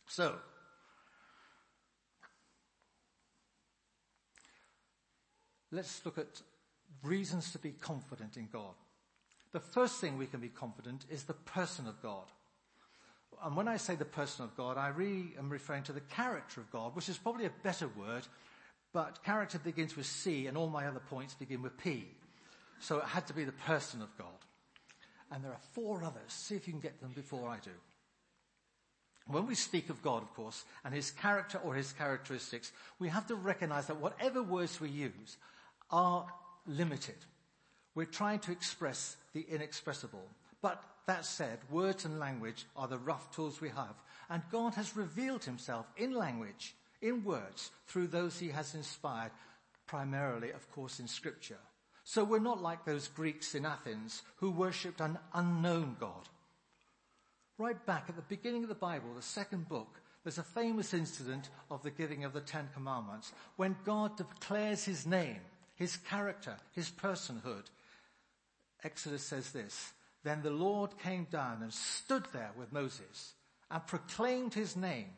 So, 0.08 0.36
let's 5.72 6.06
look 6.06 6.18
at 6.18 6.42
reasons 7.04 7.52
to 7.52 7.60
be 7.60 7.72
confident 7.72 8.38
in 8.38 8.48
God. 8.52 8.74
The 9.52 9.60
first 9.60 10.02
thing 10.02 10.18
we 10.18 10.28
can 10.28 10.40
be 10.40 10.50
confident 10.50 11.06
is 11.10 11.24
the 11.24 11.34
person 11.34 11.88
of 11.88 12.02
God. 12.02 12.26
And 13.44 13.56
when 13.56 13.68
I 13.68 13.78
say 13.78 13.96
the 13.96 14.06
person 14.06 14.46
of 14.46 14.56
God, 14.58 14.78
I 14.78 14.90
really 14.90 15.34
am 15.38 15.50
referring 15.50 15.84
to 15.84 15.94
the 15.94 16.02
character 16.02 16.60
of 16.60 16.72
God, 16.72 16.96
which 16.96 17.10
is 17.10 17.18
probably 17.18 17.46
a 17.46 17.52
better 17.64 17.88
word, 17.88 18.28
but 18.94 19.24
character 19.24 19.60
begins 19.60 19.96
with 19.96 20.06
C 20.06 20.48
and 20.48 20.58
all 20.58 20.70
my 20.70 20.88
other 20.88 21.00
points 21.00 21.34
begin 21.36 21.62
with 21.62 21.78
P. 21.78 22.06
So 22.80 22.98
it 22.98 23.06
had 23.06 23.28
to 23.28 23.34
be 23.34 23.44
the 23.44 23.52
person 23.52 24.02
of 24.02 24.16
God. 24.18 24.28
And 25.32 25.44
there 25.44 25.52
are 25.52 25.60
four 25.74 26.04
others. 26.04 26.30
See 26.30 26.56
if 26.56 26.68
you 26.68 26.74
can 26.74 26.82
get 26.82 27.00
them 27.02 27.12
before 27.14 27.50
I 27.50 27.58
do. 27.64 27.72
When 29.28 29.46
we 29.46 29.56
speak 29.56 29.90
of 29.90 30.02
God, 30.02 30.24
of 30.24 30.34
course, 30.34 30.64
and 30.86 30.94
his 30.94 31.12
character 31.12 31.58
or 31.58 31.76
his 31.76 31.92
characteristics, 31.92 32.72
we 32.98 33.10
have 33.10 33.28
to 33.28 33.36
recognize 33.36 33.88
that 33.88 34.00
whatever 34.00 34.42
words 34.42 34.80
we 34.80 34.90
use 34.90 35.38
are 35.90 36.28
limited. 36.66 37.16
We're 37.96 38.06
trying 38.06 38.40
to 38.40 38.52
express 38.52 39.18
the 39.34 39.46
inexpressible. 39.50 40.24
But 40.62 40.84
that 41.08 41.26
said, 41.26 41.60
words 41.70 42.06
and 42.06 42.20
language 42.20 42.66
are 42.76 42.88
the 42.88 42.98
rough 42.98 43.34
tools 43.34 43.62
we 43.62 43.70
have. 43.70 43.96
And 44.30 44.42
God 44.52 44.74
has 44.76 44.98
revealed 44.98 45.44
himself 45.44 45.86
in 45.96 46.14
language, 46.14 46.76
in 47.02 47.24
words, 47.24 47.72
through 47.88 48.08
those 48.08 48.38
he 48.38 48.50
has 48.50 48.76
inspired, 48.76 49.32
primarily, 49.88 50.52
of 50.52 50.70
course, 50.72 51.00
in 51.00 51.08
scripture. 51.08 51.58
So 52.04 52.24
we're 52.24 52.40
not 52.40 52.62
like 52.62 52.86
those 52.86 53.08
Greeks 53.08 53.56
in 53.56 53.66
Athens 53.66 54.22
who 54.38 54.52
worshipped 54.52 55.02
an 55.02 55.18
unknown 55.34 55.98
God. 56.00 56.30
Right 57.58 57.84
back 57.86 58.06
at 58.10 58.16
the 58.16 58.22
beginning 58.22 58.64
of 58.64 58.70
the 58.70 58.76
Bible, 58.76 59.14
the 59.16 59.22
second 59.22 59.68
book, 59.68 60.00
there's 60.24 60.38
a 60.38 60.44
famous 60.44 60.94
incident 60.94 61.50
of 61.72 61.84
the 61.84 61.92
giving 61.92 62.24
of 62.24 62.34
the 62.34 62.42
Ten 62.42 62.70
Commandments 62.74 63.32
when 63.56 63.76
God 63.86 64.18
declares 64.18 64.84
his 64.84 65.06
name, 65.06 65.40
his 65.78 65.96
character, 65.96 66.58
his 66.74 66.90
personhood. 66.90 67.64
Exodus 68.84 69.24
says 69.24 69.52
this, 69.52 69.94
then 70.24 70.42
the 70.42 70.50
Lord 70.52 70.98
came 71.00 71.28
down 71.32 71.62
and 71.62 71.72
stood 71.72 72.26
there 72.34 72.52
with 72.58 72.74
Moses 72.74 73.34
and 73.72 73.86
proclaimed 73.88 74.54
his 74.54 74.76
name. 74.76 75.10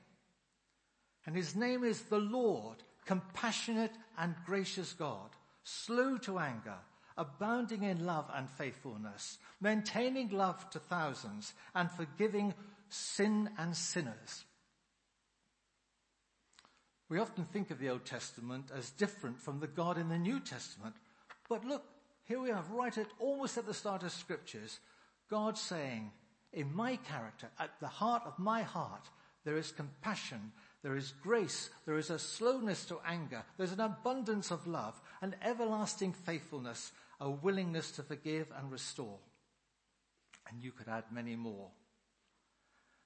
And 1.25 1.36
his 1.36 1.56
name 1.56 1.84
is 1.84 2.01
the 2.04 2.20
Lord, 2.20 2.78
compassionate 3.06 3.94
and 4.18 4.36
gracious 4.46 4.94
God, 4.94 5.30
slow 5.63 6.18
to 6.20 6.39
anger, 6.39 6.78
abounding 7.18 7.84
in 7.84 8.06
love 8.06 8.30
and 8.34 8.50
faithfulness, 8.50 9.38
maintaining 9.62 10.30
love 10.30 10.70
to 10.72 10.80
thousands, 10.80 11.54
and 11.74 11.89
forgiving 11.89 12.54
sin 12.89 13.50
and 13.58 13.75
sinners. 13.75 14.46
We 17.10 17.18
often 17.18 17.46
think 17.46 17.72
of 17.72 17.80
the 17.80 17.89
Old 17.89 18.06
Testament 18.06 18.70
as 18.75 18.92
different 18.92 19.39
from 19.39 19.60
the 19.60 19.68
God 19.68 19.98
in 19.98 20.10
the 20.10 20.18
New 20.18 20.39
Testament. 20.39 20.96
But 21.50 21.66
look, 21.66 21.84
here 22.24 22.39
we 22.39 22.51
are, 22.51 22.63
right 22.72 22.96
at 22.96 23.08
almost 23.20 23.58
at 23.58 23.66
the 23.66 23.74
start 23.74 24.04
of 24.04 24.12
scriptures, 24.12 24.80
God 25.30 25.58
saying, 25.58 26.12
in 26.54 26.74
my 26.74 26.98
character, 26.98 27.50
at 27.60 27.72
the 27.80 27.88
heart 27.88 28.24
of 28.25 28.38
my 28.38 28.62
heart, 28.62 29.10
there 29.44 29.58
is 29.58 29.72
compassion, 29.72 30.51
there 30.84 30.96
is 30.96 31.13
grace, 31.24 31.72
there 31.88 31.98
is 31.98 32.12
a 32.12 32.20
slowness 32.20 32.86
to 32.86 33.00
anger, 33.06 33.44
there's 33.58 33.72
an 33.72 33.80
abundance 33.80 34.51
of 34.51 34.68
love, 34.68 35.01
an 35.22 35.36
everlasting 35.44 36.13
faithfulness, 36.13 36.92
a 37.20 37.30
willingness 37.30 37.92
to 37.92 38.04
forgive 38.04 38.48
and 38.56 38.72
restore. 38.72 39.18
And 40.51 40.63
you 40.63 40.72
could 40.72 40.88
add 40.88 41.06
many 41.12 41.36
more. 41.36 41.70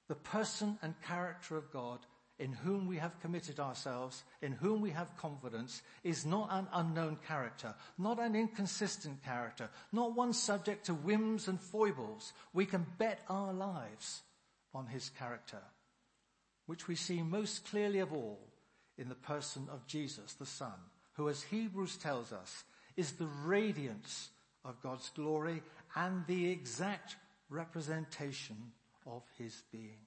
The 0.10 0.16
person 0.16 0.78
and 0.82 0.94
character 1.02 1.56
of 1.56 1.72
God 1.72 2.00
in 2.40 2.52
whom 2.52 2.88
we 2.88 2.98
have 2.98 3.20
committed 3.22 3.60
ourselves, 3.60 4.24
in 4.42 4.54
whom 4.54 4.82
we 4.82 4.90
have 4.90 5.16
confidence, 5.18 5.82
is 6.04 6.26
not 6.26 6.50
an 6.52 6.68
unknown 6.74 7.18
character, 7.28 7.76
not 7.98 8.20
an 8.20 8.36
inconsistent 8.36 9.24
character, 9.24 9.70
not 9.92 10.16
one 10.16 10.34
subject 10.34 10.86
to 10.86 10.94
whims 10.94 11.48
and 11.48 11.60
foibles. 11.60 12.34
We 12.54 12.66
can 12.66 12.86
bet 12.98 13.22
our 13.30 13.54
lives 13.54 14.24
on 14.74 14.88
his 14.88 15.10
character, 15.10 15.62
which 16.66 16.88
we 16.88 16.96
see 16.96 17.22
most 17.22 17.66
clearly 17.66 18.00
of 18.00 18.12
all 18.12 18.40
in 18.98 19.10
the 19.10 19.16
person 19.16 19.68
of 19.72 19.86
Jesus, 19.88 20.34
the 20.34 20.46
Son, 20.46 20.74
who, 21.14 21.30
as 21.30 21.44
Hebrews 21.44 21.98
tells 21.98 22.32
us, 22.32 22.64
is 22.98 23.14
the 23.14 23.30
radiance 23.46 24.30
of 24.66 24.82
God's 24.82 25.10
glory 25.10 25.62
and 25.96 26.26
the 26.26 26.50
exact 26.50 27.16
representation 27.50 28.58
of 29.06 29.24
his 29.38 29.62
being. 29.72 30.00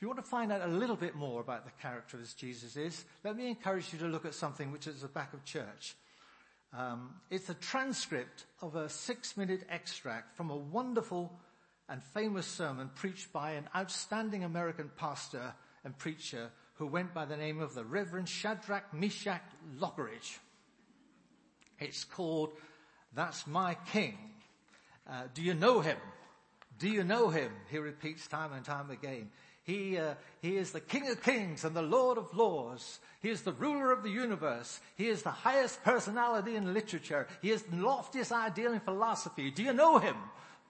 If 0.00 0.02
you 0.04 0.08
want 0.08 0.24
to 0.24 0.30
find 0.30 0.50
out 0.50 0.62
a 0.62 0.66
little 0.66 0.96
bit 0.96 1.14
more 1.14 1.42
about 1.42 1.66
the 1.66 1.72
character 1.82 2.18
as 2.22 2.32
Jesus 2.32 2.74
is, 2.74 3.04
let 3.22 3.36
me 3.36 3.48
encourage 3.48 3.92
you 3.92 3.98
to 3.98 4.06
look 4.06 4.24
at 4.24 4.32
something 4.32 4.72
which 4.72 4.86
is 4.86 4.94
at 4.94 5.00
the 5.02 5.08
back 5.08 5.34
of 5.34 5.44
church. 5.44 5.94
Um, 6.72 7.16
it's 7.28 7.50
a 7.50 7.54
transcript 7.54 8.46
of 8.62 8.76
a 8.76 8.88
six-minute 8.88 9.66
extract 9.68 10.38
from 10.38 10.48
a 10.48 10.56
wonderful 10.56 11.30
and 11.86 12.02
famous 12.02 12.46
sermon 12.46 12.88
preached 12.94 13.30
by 13.30 13.50
an 13.50 13.68
outstanding 13.76 14.42
American 14.42 14.90
pastor 14.96 15.52
and 15.84 15.98
preacher 15.98 16.50
who 16.76 16.86
went 16.86 17.12
by 17.12 17.26
the 17.26 17.36
name 17.36 17.60
of 17.60 17.74
the 17.74 17.84
Reverend 17.84 18.26
Shadrach 18.26 18.94
Meshach 18.94 19.44
Lockridge. 19.78 20.38
It's 21.78 22.04
called 22.04 22.54
That's 23.14 23.46
My 23.46 23.76
King. 23.92 24.16
Uh, 25.06 25.24
do 25.34 25.42
you 25.42 25.52
know 25.52 25.82
him? 25.82 25.98
Do 26.78 26.88
you 26.88 27.04
know 27.04 27.28
him? 27.28 27.52
He 27.70 27.76
repeats 27.76 28.26
time 28.26 28.54
and 28.54 28.64
time 28.64 28.90
again. 28.90 29.28
He, 29.70 29.98
uh, 29.98 30.14
he 30.42 30.56
is 30.56 30.72
the 30.72 30.80
King 30.80 31.08
of 31.10 31.22
Kings 31.22 31.64
and 31.64 31.76
the 31.76 31.82
Lord 31.82 32.18
of 32.18 32.34
Lords. 32.36 32.98
He 33.22 33.28
is 33.28 33.42
the 33.42 33.52
ruler 33.52 33.92
of 33.92 34.02
the 34.02 34.10
universe. 34.10 34.80
He 34.96 35.06
is 35.06 35.22
the 35.22 35.30
highest 35.30 35.84
personality 35.84 36.56
in 36.56 36.74
literature. 36.74 37.28
He 37.40 37.52
is 37.52 37.62
the 37.62 37.76
loftiest 37.76 38.32
ideal 38.32 38.72
in 38.72 38.80
philosophy. 38.80 39.52
Do 39.52 39.62
you 39.62 39.72
know 39.72 39.98
him? 39.98 40.16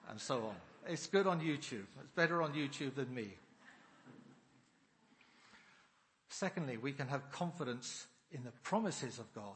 And 0.07 0.21
so 0.21 0.45
on. 0.45 0.55
It's 0.87 1.07
good 1.07 1.25
on 1.25 1.39
YouTube. 1.39 1.85
It's 1.99 2.11
better 2.15 2.43
on 2.43 2.53
YouTube 2.53 2.93
than 2.93 3.11
me. 3.11 3.29
Secondly, 6.29 6.77
we 6.77 6.91
can 6.91 7.07
have 7.07 7.31
confidence 7.31 8.05
in 8.31 8.43
the 8.43 8.51
promises 8.61 9.17
of 9.17 9.33
God. 9.33 9.55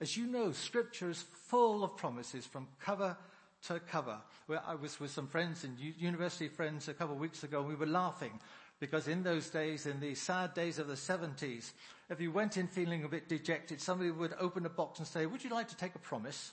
As 0.00 0.16
you 0.16 0.28
know, 0.28 0.52
scripture 0.52 1.10
is 1.10 1.24
full 1.48 1.82
of 1.82 1.96
promises 1.96 2.46
from 2.46 2.68
cover 2.80 3.16
to 3.68 3.80
cover. 3.80 4.18
Where 4.46 4.62
I 4.66 4.74
was 4.74 4.98
with 4.98 5.10
some 5.10 5.26
friends 5.26 5.64
and 5.64 5.78
university 5.78 6.48
friends 6.48 6.88
a 6.88 6.94
couple 6.94 7.14
of 7.14 7.20
weeks 7.20 7.44
ago 7.44 7.60
and 7.60 7.68
we 7.68 7.74
were 7.74 7.86
laughing 7.86 8.40
because 8.80 9.06
in 9.06 9.22
those 9.22 9.48
days, 9.48 9.86
in 9.86 10.00
the 10.00 10.14
sad 10.14 10.54
days 10.54 10.80
of 10.80 10.88
the 10.88 10.94
70s, 10.94 11.70
if 12.10 12.20
you 12.20 12.32
went 12.32 12.56
in 12.56 12.66
feeling 12.66 13.04
a 13.04 13.08
bit 13.08 13.28
dejected, 13.28 13.80
somebody 13.80 14.10
would 14.10 14.34
open 14.40 14.66
a 14.66 14.68
box 14.68 14.98
and 14.98 15.06
say, 15.06 15.24
would 15.24 15.44
you 15.44 15.50
like 15.50 15.68
to 15.68 15.76
take 15.76 15.94
a 15.94 16.00
promise? 16.00 16.50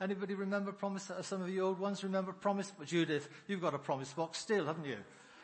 Anybody 0.00 0.34
remember 0.34 0.70
promise? 0.70 1.10
Uh, 1.10 1.22
some 1.22 1.42
of 1.42 1.48
you 1.48 1.62
old 1.62 1.80
ones 1.80 2.04
remember 2.04 2.32
promise? 2.32 2.72
But 2.78 2.86
Judith, 2.86 3.28
you've 3.48 3.60
got 3.60 3.74
a 3.74 3.78
promise 3.78 4.12
box 4.12 4.38
still, 4.38 4.66
haven't 4.66 4.86
you? 4.86 4.98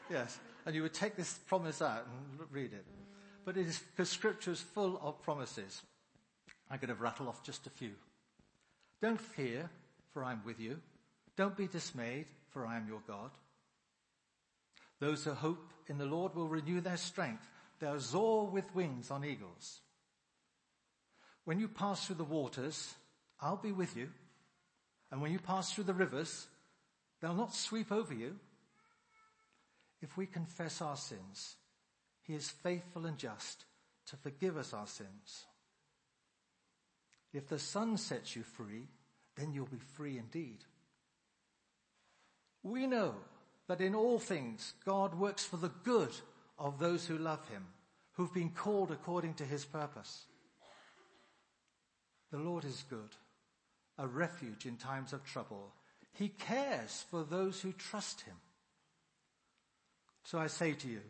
Yes. 0.09 0.39
And 0.67 0.75
you 0.75 0.83
would 0.83 0.95
take 0.95 1.17
this 1.17 1.39
promise 1.49 1.83
out 1.83 2.07
and 2.07 2.47
read 2.53 2.73
it. 2.73 2.85
But 3.45 3.57
it 3.57 3.67
is 3.67 3.79
because 3.79 4.09
scripture 4.09 4.53
is 4.53 4.61
full 4.61 5.01
of 5.03 5.21
promises. 5.23 5.83
I'm 6.71 6.79
going 6.79 6.95
to 6.95 7.03
rattle 7.03 7.29
off 7.29 7.43
just 7.43 7.67
a 7.67 7.71
few. 7.71 7.93
Don't 9.03 9.21
fear, 9.21 9.69
for 10.13 10.23
I'm 10.23 10.43
with 10.45 10.61
you. 10.61 10.79
Don't 11.41 11.57
be 11.57 11.69
dismayed, 11.69 12.27
for 12.51 12.67
I 12.67 12.77
am 12.77 12.87
your 12.87 13.01
God. 13.09 13.31
Those 14.99 15.25
who 15.25 15.31
hope 15.31 15.73
in 15.87 15.97
the 15.97 16.05
Lord 16.05 16.35
will 16.35 16.49
renew 16.49 16.83
their 16.83 16.99
strength. 16.99 17.49
They'll 17.79 17.99
soar 17.99 18.51
with 18.51 18.75
wings 18.75 19.11
on 19.11 19.25
eagles. 19.25 19.81
When 21.47 21.59
you 21.59 21.67
pass 21.67 22.05
through 22.05 22.17
the 22.17 22.25
waters, 22.25 22.93
I'll 23.41 23.57
be 23.57 23.73
with 23.73 23.97
you. 23.97 24.11
And 25.11 25.23
when 25.23 25.33
you 25.33 25.39
pass 25.39 25.73
through 25.73 25.85
the 25.85 25.95
rivers, 25.95 26.47
they'll 27.23 27.33
not 27.33 27.55
sweep 27.55 27.91
over 27.91 28.13
you. 28.13 28.37
If 30.03 30.19
we 30.19 30.27
confess 30.27 30.83
our 30.83 30.99
sins, 30.99 31.57
he 32.21 32.35
is 32.35 32.51
faithful 32.51 33.07
and 33.07 33.17
just 33.17 33.65
to 34.09 34.17
forgive 34.19 34.59
us 34.59 34.75
our 34.75 34.87
sins. 34.87 35.47
If 37.33 37.49
the 37.49 37.59
Son 37.59 37.97
sets 37.97 38.37
you 38.37 38.43
free, 38.43 38.89
then 39.37 39.55
you'll 39.55 39.65
be 39.65 39.79
free 39.79 40.19
indeed. 40.19 40.67
We 42.63 42.87
know 42.87 43.15
that 43.69 43.81
in 43.81 43.95
all 43.95 44.19
things 44.19 44.75
God 44.85 45.15
works 45.15 45.45
for 45.45 45.57
the 45.57 45.73
good 45.85 46.11
of 46.59 46.79
those 46.79 47.07
who 47.07 47.17
love 47.17 47.47
him, 47.49 47.65
who've 48.13 48.35
been 48.35 48.51
called 48.51 48.91
according 48.91 49.35
to 49.35 49.45
his 49.45 49.65
purpose. 49.65 50.25
The 52.31 52.39
Lord 52.39 52.65
is 52.65 52.85
good, 52.89 53.17
a 53.99 54.07
refuge 54.07 54.67
in 54.67 54.77
times 54.77 55.13
of 55.13 55.25
trouble. 55.25 55.73
He 56.13 56.29
cares 56.29 57.05
for 57.11 57.25
those 57.25 57.61
who 57.61 57.73
trust 57.73 58.21
him. 58.23 58.37
So 60.25 60.39
I 60.39 60.49
say 60.49 60.73
to 60.73 60.89
you, 60.89 61.01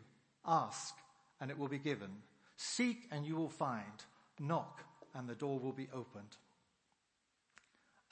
ask 0.45 0.95
and 1.39 1.51
it 1.51 1.57
will 1.57 1.67
be 1.67 1.79
given. 1.79 2.09
Seek 2.55 3.07
and 3.11 3.25
you 3.25 3.35
will 3.35 3.49
find. 3.49 3.83
Knock 4.39 4.83
and 5.13 5.27
the 5.27 5.35
door 5.35 5.59
will 5.59 5.73
be 5.73 5.89
opened. 5.93 6.37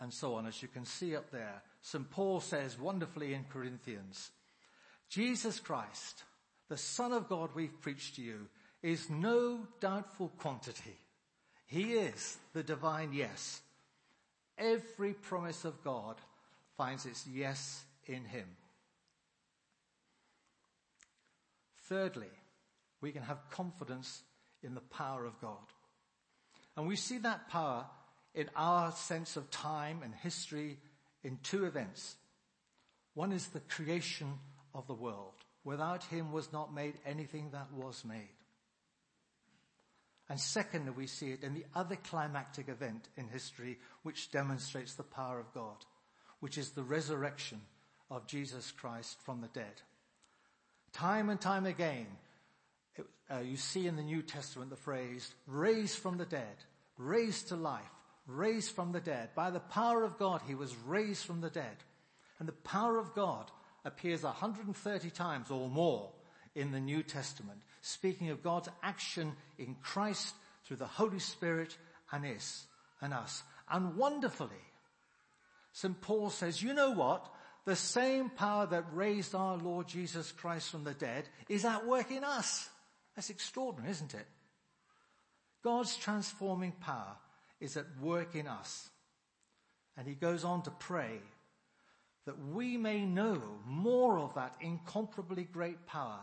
And 0.02 0.14
so 0.14 0.36
on. 0.36 0.46
As 0.48 0.62
you 0.62 0.68
can 0.70 0.86
see 0.86 1.16
up 1.16 1.32
there, 1.32 1.62
St. 1.82 2.10
Paul 2.10 2.40
says 2.40 2.80
wonderfully 2.80 3.34
in 3.34 3.46
Corinthians, 3.52 4.32
Jesus 5.10 5.60
Christ, 5.60 6.24
the 6.70 6.78
Son 6.78 7.12
of 7.12 7.28
God 7.28 7.50
we've 7.54 7.82
preached 7.82 8.16
to 8.16 8.22
you, 8.22 8.48
is 8.82 9.10
no 9.10 9.60
doubtful 9.82 10.32
quantity. 10.38 10.98
He 11.66 11.94
is 11.94 12.38
the 12.54 12.64
divine 12.64 13.12
yes. 13.14 13.62
Every 14.58 15.14
promise 15.14 15.66
of 15.66 15.84
God 15.84 16.16
finds 16.78 17.06
its 17.06 17.26
yes 17.28 17.84
in 18.06 18.24
him. 18.26 18.48
Thirdly, 21.88 22.32
we 23.02 23.12
can 23.12 23.24
have 23.24 23.50
confidence 23.50 24.22
in 24.64 24.76
the 24.76 24.82
power 24.82 25.26
of 25.26 25.40
God. 25.42 25.58
And 26.78 26.88
we 26.88 26.96
see 26.96 27.18
that 27.20 27.50
power 27.50 27.86
in 28.34 28.50
our 28.56 28.92
sense 28.92 29.36
of 29.38 29.50
time 29.52 30.02
and 30.04 30.14
history 30.14 30.78
in 31.24 31.38
two 31.44 31.66
events. 31.66 32.16
One 33.14 33.32
is 33.32 33.48
the 33.48 33.60
creation 33.60 34.34
of 34.74 34.88
the 34.88 34.94
world. 34.94 35.34
Without 35.64 36.04
him 36.06 36.32
was 36.32 36.54
not 36.54 36.74
made 36.74 36.96
anything 37.06 37.50
that 37.52 37.72
was 37.74 38.06
made. 38.06 38.30
And 40.30 40.40
secondly, 40.40 40.92
we 40.96 41.08
see 41.08 41.32
it 41.32 41.44
in 41.44 41.56
the 41.56 41.66
other 41.76 41.96
climactic 41.96 42.70
event 42.70 43.10
in 43.18 43.28
history 43.28 43.80
which 44.04 44.32
demonstrates 44.32 44.94
the 44.94 45.04
power 45.04 45.40
of 45.40 45.52
God, 45.54 45.78
which 46.40 46.58
is 46.58 46.72
the 46.72 46.84
resurrection 46.84 47.62
of 48.12 48.28
Jesus 48.28 48.72
Christ 48.72 49.20
from 49.24 49.42
the 49.42 49.48
dead. 49.48 49.82
Time 50.94 51.30
and 51.30 51.42
time 51.42 51.66
again, 51.66 52.06
it, 52.96 53.06
uh, 53.32 53.40
you 53.40 53.58
see 53.58 53.88
in 53.88 53.96
the 53.96 54.04
New 54.04 54.22
Testament 54.22 54.70
the 54.70 54.76
phrase, 54.76 55.34
raised 55.48 55.98
from 55.98 56.18
the 56.18 56.26
dead, 56.26 56.58
raised 56.98 57.50
to 57.50 57.56
life, 57.56 57.82
raised 58.30 58.72
from 58.72 58.92
the 58.92 59.00
dead. 59.00 59.30
By 59.36 59.50
the 59.50 59.60
power 59.60 60.04
of 60.04 60.18
God, 60.18 60.42
he 60.48 60.56
was 60.56 60.76
raised 60.86 61.26
from 61.26 61.42
the 61.42 61.50
dead. 61.50 61.78
And 62.40 62.48
the 62.48 62.54
power 62.54 62.98
of 62.98 63.14
God 63.14 63.52
appears 63.86 64.24
130 64.24 65.10
times 65.10 65.52
or 65.52 65.70
more 65.70 66.12
in 66.56 66.72
the 66.72 66.80
New 66.80 67.04
Testament, 67.04 67.62
speaking 67.82 68.30
of 68.30 68.44
God's 68.44 68.70
action 68.84 69.34
in 69.58 69.76
Christ 69.82 70.34
through 70.66 70.78
the 70.78 70.86
Holy 70.86 71.20
Spirit 71.20 71.78
and 72.12 72.26
us 72.26 72.66
and 73.02 73.14
us. 73.14 73.44
And 73.70 73.96
wonderfully, 73.96 74.50
St. 75.74 76.00
Paul 76.02 76.30
says, 76.30 76.62
you 76.62 76.74
know 76.74 76.92
what? 76.92 77.30
the 77.70 77.76
same 77.76 78.30
power 78.30 78.66
that 78.66 78.86
raised 78.94 79.36
our 79.36 79.56
Lord 79.56 79.88
Jesus 79.88 80.32
Christ 80.32 80.72
from 80.72 80.84
the 80.84 80.96
dead 80.96 81.30
is 81.48 81.66
at 81.66 81.86
work 81.86 82.10
in 82.10 82.24
us. 82.24 82.68
That's 83.16 83.30
extraordinary, 83.30 83.92
isn't 83.92 84.16
it? 84.16 84.26
God's 85.64 85.96
transforming 85.96 86.72
power 86.72 87.16
is 87.60 87.78
at 87.78 87.86
work 88.02 88.36
in 88.36 88.48
us. 88.48 88.90
And 89.98 90.08
he 90.08 90.16
goes 90.16 90.44
on 90.44 90.62
to 90.64 90.72
pray 90.72 91.20
that 92.26 92.40
we 92.54 92.78
may 92.78 93.06
know 93.06 93.42
more 93.66 94.20
of 94.20 94.36
that 94.36 94.56
incomparably 94.62 95.44
great 95.44 95.86
power, 95.86 96.20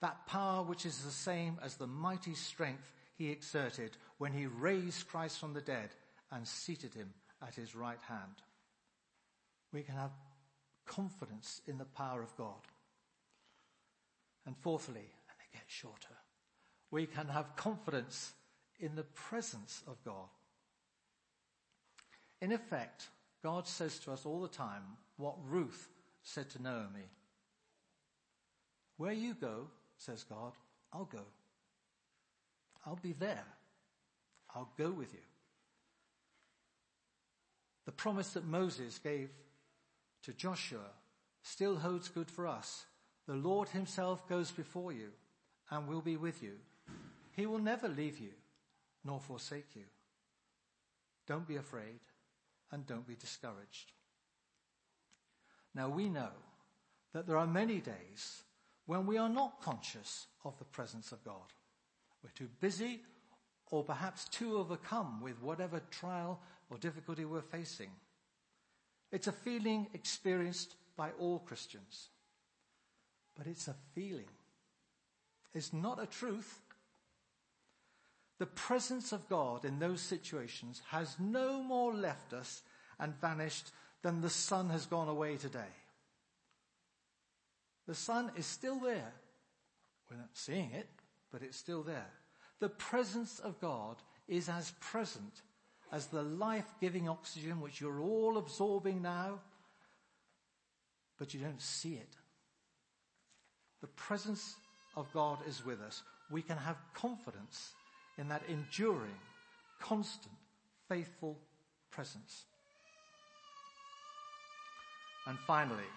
that 0.00 0.26
power 0.26 0.62
which 0.62 0.86
is 0.86 0.98
the 0.98 1.10
same 1.10 1.58
as 1.62 1.76
the 1.76 1.86
mighty 1.86 2.34
strength 2.34 2.92
he 3.16 3.30
exerted 3.30 3.96
when 4.18 4.32
he 4.32 4.46
raised 4.46 5.08
Christ 5.08 5.38
from 5.38 5.54
the 5.54 5.60
dead 5.60 5.90
and 6.30 6.46
seated 6.46 6.94
him 6.94 7.12
at 7.46 7.54
his 7.54 7.74
right 7.74 8.00
hand. 8.02 8.42
We 9.72 9.82
can 9.82 9.94
have 9.94 10.12
confidence 10.86 11.60
in 11.66 11.78
the 11.78 11.84
power 11.84 12.22
of 12.22 12.36
God. 12.36 12.60
And 14.46 14.56
fourthly, 14.56 15.00
and 15.00 15.38
they 15.38 15.58
get 15.58 15.64
shorter, 15.66 16.16
we 16.90 17.06
can 17.06 17.28
have 17.28 17.56
confidence 17.56 18.32
in 18.80 18.94
the 18.94 19.02
presence 19.02 19.82
of 19.86 20.02
God. 20.04 20.28
In 22.40 22.52
effect, 22.52 23.08
God 23.42 23.66
says 23.66 23.98
to 24.00 24.12
us 24.12 24.24
all 24.24 24.40
the 24.40 24.48
time 24.48 24.82
what 25.16 25.34
Ruth 25.48 25.88
said 26.22 26.50
to 26.50 26.62
Naomi. 26.62 27.08
Where 28.96 29.12
you 29.12 29.34
go, 29.34 29.66
says 29.96 30.24
God, 30.24 30.52
I'll 30.92 31.04
go. 31.04 31.24
I'll 32.86 32.98
be 33.02 33.12
there. 33.12 33.44
I'll 34.54 34.70
go 34.78 34.90
with 34.90 35.12
you. 35.12 35.20
The 37.86 37.92
promise 37.92 38.30
that 38.30 38.46
Moses 38.46 38.98
gave 38.98 39.30
to 40.24 40.32
Joshua 40.32 40.90
still 41.42 41.76
holds 41.76 42.08
good 42.08 42.30
for 42.30 42.46
us. 42.46 42.84
The 43.26 43.34
Lord 43.34 43.68
himself 43.68 44.28
goes 44.28 44.50
before 44.50 44.92
you 44.92 45.08
and 45.70 45.86
will 45.86 46.00
be 46.00 46.16
with 46.16 46.42
you. 46.42 46.52
He 47.32 47.46
will 47.46 47.58
never 47.58 47.88
leave 47.88 48.18
you 48.18 48.30
nor 49.04 49.20
forsake 49.20 49.74
you. 49.74 49.84
Don't 51.26 51.46
be 51.46 51.56
afraid 51.56 52.00
and 52.72 52.86
don't 52.86 53.06
be 53.06 53.14
discouraged. 53.14 53.92
Now 55.74 55.88
we 55.88 56.08
know 56.08 56.30
that 57.12 57.26
there 57.26 57.36
are 57.36 57.46
many 57.46 57.80
days 57.80 58.42
when 58.86 59.06
we 59.06 59.18
are 59.18 59.28
not 59.28 59.62
conscious 59.62 60.26
of 60.44 60.58
the 60.58 60.64
presence 60.64 61.12
of 61.12 61.24
God. 61.24 61.52
We're 62.22 62.30
too 62.30 62.48
busy 62.60 63.02
or 63.70 63.84
perhaps 63.84 64.24
too 64.28 64.56
overcome 64.56 65.20
with 65.20 65.42
whatever 65.42 65.80
trial 65.90 66.40
or 66.70 66.78
difficulty 66.78 67.24
we're 67.24 67.42
facing. 67.42 67.90
It's 69.12 69.26
a 69.26 69.32
feeling 69.32 69.88
experienced 69.94 70.74
by 70.96 71.10
all 71.18 71.38
Christians. 71.38 72.08
But 73.36 73.46
it's 73.46 73.68
a 73.68 73.74
feeling. 73.94 74.28
It's 75.54 75.72
not 75.72 76.02
a 76.02 76.06
truth. 76.06 76.60
The 78.38 78.46
presence 78.46 79.12
of 79.12 79.28
God 79.28 79.64
in 79.64 79.78
those 79.78 80.00
situations 80.00 80.80
has 80.90 81.16
no 81.18 81.62
more 81.62 81.92
left 81.92 82.32
us 82.32 82.62
and 82.98 83.20
vanished 83.20 83.70
than 84.02 84.20
the 84.20 84.30
sun 84.30 84.70
has 84.70 84.86
gone 84.86 85.08
away 85.08 85.36
today. 85.36 85.72
The 87.86 87.94
sun 87.94 88.30
is 88.36 88.46
still 88.46 88.78
there. 88.78 89.12
We're 90.10 90.18
not 90.18 90.30
seeing 90.34 90.70
it, 90.72 90.88
but 91.32 91.42
it's 91.42 91.56
still 91.56 91.82
there. 91.82 92.10
The 92.60 92.68
presence 92.68 93.40
of 93.40 93.60
God 93.60 93.96
is 94.28 94.48
as 94.48 94.72
present 94.80 95.42
as 95.90 96.06
the 96.06 96.22
life-giving 96.22 97.08
oxygen 97.08 97.60
which 97.60 97.80
you're 97.80 98.00
all 98.00 98.36
absorbing 98.36 99.02
now, 99.02 99.40
but 101.18 101.34
you 101.34 101.40
don't 101.40 101.62
see 101.62 101.94
it. 101.94 102.14
The 103.80 103.86
presence 103.88 104.56
of 104.96 105.12
God 105.12 105.38
is 105.46 105.64
with 105.64 105.80
us. 105.80 106.02
We 106.30 106.42
can 106.42 106.58
have 106.58 106.76
confidence 106.94 107.72
in 108.18 108.28
that 108.28 108.42
enduring, 108.48 109.16
constant, 109.80 110.34
faithful 110.88 111.38
presence. 111.90 112.44
And 115.26 115.38
finally, 115.46 115.90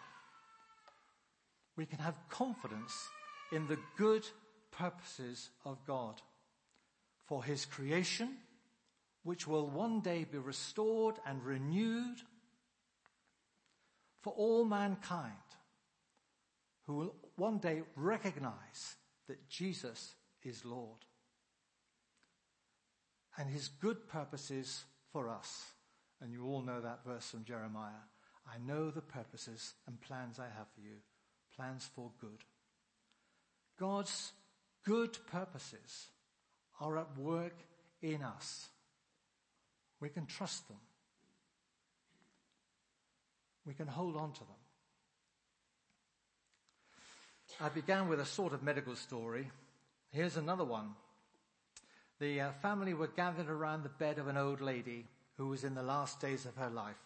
we 1.75 1.85
can 1.85 1.99
have 1.99 2.15
confidence 2.29 3.07
in 3.51 3.67
the 3.67 3.79
good 3.97 4.25
purposes 4.71 5.49
of 5.65 5.77
God 5.85 6.21
for 7.25 7.43
His 7.43 7.65
creation 7.65 8.37
which 9.23 9.47
will 9.47 9.67
one 9.67 10.01
day 10.01 10.25
be 10.29 10.37
restored 10.37 11.15
and 11.25 11.43
renewed 11.43 12.17
for 14.21 14.33
all 14.33 14.65
mankind 14.65 15.33
who 16.85 16.93
will 16.95 17.15
one 17.35 17.59
day 17.59 17.81
recognize 17.95 18.95
that 19.27 19.47
Jesus 19.47 20.15
is 20.43 20.65
Lord 20.65 21.05
and 23.37 23.49
his 23.49 23.67
good 23.67 24.07
purposes 24.07 24.83
for 25.11 25.29
us. 25.29 25.65
And 26.21 26.31
you 26.31 26.45
all 26.45 26.61
know 26.61 26.81
that 26.81 27.05
verse 27.05 27.29
from 27.29 27.43
Jeremiah. 27.43 28.05
I 28.47 28.57
know 28.65 28.91
the 28.91 29.01
purposes 29.01 29.73
and 29.87 29.99
plans 30.01 30.39
I 30.39 30.45
have 30.45 30.67
for 30.75 30.81
you, 30.81 30.97
plans 31.55 31.89
for 31.95 32.11
good. 32.19 32.43
God's 33.79 34.33
good 34.85 35.17
purposes 35.27 36.07
are 36.79 36.97
at 36.97 37.17
work 37.17 37.55
in 38.01 38.23
us. 38.23 38.67
We 39.99 40.09
can 40.09 40.25
trust 40.25 40.67
them. 40.67 40.77
We 43.65 43.73
can 43.73 43.87
hold 43.87 44.15
on 44.17 44.31
to 44.33 44.39
them. 44.39 44.47
I 47.59 47.69
began 47.69 48.07
with 48.07 48.19
a 48.19 48.25
sort 48.25 48.53
of 48.53 48.63
medical 48.63 48.95
story. 48.95 49.49
Here's 50.09 50.37
another 50.37 50.63
one. 50.63 50.95
The 52.21 52.39
uh, 52.39 52.51
family 52.61 52.93
were 52.93 53.07
gathered 53.07 53.49
around 53.49 53.81
the 53.81 53.89
bed 53.89 54.19
of 54.19 54.27
an 54.27 54.37
old 54.37 54.61
lady 54.61 55.07
who 55.37 55.47
was 55.47 55.63
in 55.63 55.73
the 55.73 55.81
last 55.81 56.19
days 56.19 56.45
of 56.45 56.55
her 56.55 56.69
life. 56.69 57.01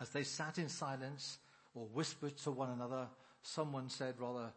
As 0.00 0.08
they 0.08 0.22
sat 0.22 0.56
in 0.56 0.70
silence 0.70 1.36
or 1.74 1.84
whispered 1.92 2.34
to 2.38 2.50
one 2.50 2.70
another, 2.70 3.08
someone 3.42 3.90
said 3.90 4.14
rather 4.18 4.54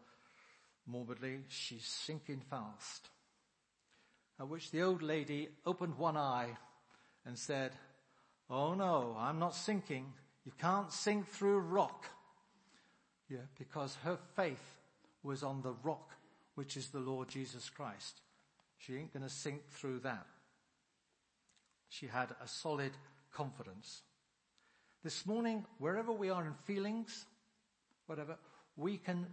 morbidly, 0.86 1.40
she's 1.48 1.84
sinking 1.84 2.40
fast. 2.48 3.10
At 4.40 4.48
which 4.48 4.70
the 4.70 4.80
old 4.80 5.02
lady 5.02 5.50
opened 5.66 5.98
one 5.98 6.16
eye 6.16 6.56
and 7.26 7.38
said, 7.38 7.72
Oh 8.48 8.72
no, 8.72 9.14
I'm 9.18 9.38
not 9.38 9.54
sinking. 9.54 10.06
You 10.46 10.52
can't 10.58 10.90
sink 10.90 11.28
through 11.28 11.58
rock. 11.58 12.06
Yeah, 13.28 13.44
because 13.58 13.94
her 14.04 14.16
faith 14.36 14.78
was 15.22 15.42
on 15.42 15.60
the 15.60 15.74
rock 15.82 16.12
which 16.54 16.78
is 16.78 16.88
the 16.88 16.98
Lord 16.98 17.28
Jesus 17.28 17.68
Christ. 17.68 18.22
She 18.78 18.96
ain't 18.96 19.12
going 19.12 19.24
to 19.24 19.28
sink 19.28 19.68
through 19.70 20.00
that. 20.00 20.26
She 21.88 22.06
had 22.06 22.30
a 22.42 22.48
solid 22.48 22.92
confidence. 23.32 24.02
This 25.02 25.26
morning, 25.26 25.64
wherever 25.78 26.12
we 26.12 26.30
are 26.30 26.44
in 26.44 26.54
feelings, 26.64 27.26
whatever, 28.06 28.36
we 28.76 28.96
can 28.96 29.26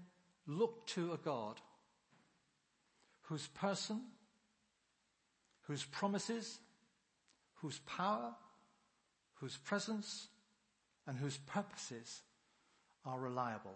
look 0.47 0.85
to 0.87 1.13
a 1.13 1.17
God 1.17 1.59
whose 3.21 3.47
person, 3.47 4.01
whose 5.61 5.83
promises, 5.83 6.59
whose 7.55 7.79
power, 7.79 8.33
whose 9.35 9.57
presence, 9.57 10.27
and 11.07 11.17
whose 11.17 11.37
purposes 11.37 12.21
are 13.05 13.19
reliable. 13.19 13.75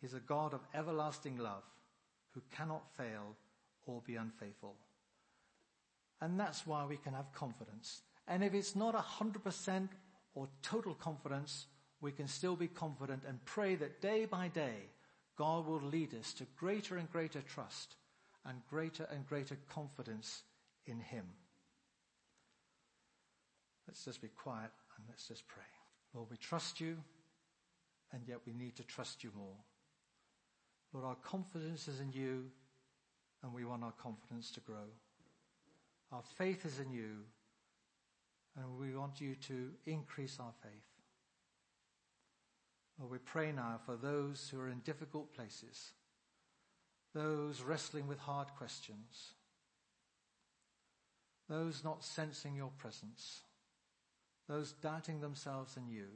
He's 0.00 0.14
a 0.14 0.20
God 0.20 0.52
of 0.52 0.60
everlasting 0.74 1.38
love 1.38 1.62
who 2.34 2.42
cannot 2.54 2.82
fail 2.96 3.36
or 3.86 4.02
be 4.06 4.16
unfaithful. 4.16 4.74
And 6.20 6.38
that's 6.38 6.66
why 6.66 6.84
we 6.84 6.96
can 6.96 7.14
have 7.14 7.32
confidence. 7.32 8.02
And 8.28 8.44
if 8.44 8.54
it's 8.54 8.76
not 8.76 8.94
a 8.94 9.00
hundred 9.00 9.42
percent 9.42 9.90
or 10.34 10.48
total 10.62 10.94
confidence, 10.94 11.66
we 12.00 12.12
can 12.12 12.28
still 12.28 12.56
be 12.56 12.68
confident 12.68 13.22
and 13.26 13.44
pray 13.44 13.74
that 13.76 14.00
day 14.00 14.24
by 14.24 14.48
day, 14.48 14.88
God 15.36 15.66
will 15.66 15.80
lead 15.80 16.14
us 16.14 16.32
to 16.34 16.46
greater 16.56 16.96
and 16.96 17.10
greater 17.10 17.42
trust 17.42 17.96
and 18.46 18.60
greater 18.68 19.04
and 19.04 19.26
greater 19.26 19.56
confidence 19.68 20.42
in 20.86 21.00
Him. 21.00 21.24
Let's 23.86 24.04
just 24.04 24.22
be 24.22 24.28
quiet 24.28 24.70
and 24.96 25.06
let's 25.08 25.28
just 25.28 25.46
pray. 25.48 25.62
Lord, 26.14 26.28
we 26.30 26.36
trust 26.36 26.80
you 26.80 26.98
and 28.12 28.22
yet 28.26 28.38
we 28.46 28.52
need 28.52 28.76
to 28.76 28.84
trust 28.84 29.24
you 29.24 29.30
more. 29.36 29.56
Lord, 30.92 31.06
our 31.06 31.16
confidence 31.16 31.88
is 31.88 32.00
in 32.00 32.12
you 32.12 32.44
and 33.42 33.52
we 33.52 33.64
want 33.64 33.82
our 33.82 33.92
confidence 33.92 34.50
to 34.52 34.60
grow. 34.60 34.88
Our 36.12 36.22
faith 36.36 36.66
is 36.66 36.78
in 36.78 36.90
you 36.92 37.24
and 38.56 38.78
we 38.78 38.94
want 38.94 39.20
you 39.20 39.34
to 39.46 39.70
increase 39.86 40.38
our 40.38 40.52
faith. 40.62 40.72
Lord, 42.98 43.10
we 43.10 43.18
pray 43.18 43.52
now 43.52 43.80
for 43.84 43.96
those 43.96 44.48
who 44.50 44.60
are 44.60 44.68
in 44.68 44.80
difficult 44.80 45.34
places, 45.34 45.92
those 47.14 47.62
wrestling 47.62 48.06
with 48.06 48.18
hard 48.18 48.48
questions, 48.58 49.32
those 51.48 51.82
not 51.82 52.04
sensing 52.04 52.54
your 52.54 52.70
presence, 52.78 53.40
those 54.48 54.72
doubting 54.72 55.20
themselves 55.20 55.76
in 55.76 55.88
you. 55.88 56.06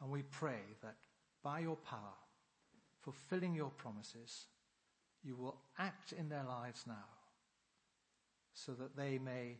And 0.00 0.10
we 0.10 0.22
pray 0.22 0.60
that 0.82 0.96
by 1.42 1.60
your 1.60 1.76
power, 1.76 2.14
fulfilling 3.06 3.54
your 3.54 3.70
promises, 3.70 4.46
you 5.22 5.36
will 5.36 5.60
act 5.78 6.10
in 6.10 6.28
their 6.28 6.42
lives 6.42 6.82
now 6.88 7.06
so 8.52 8.72
that 8.72 8.96
they 8.96 9.16
may 9.16 9.58